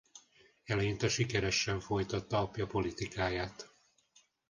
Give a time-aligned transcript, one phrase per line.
[0.65, 3.73] Eleinte sikeresen folytatta apja politikáját.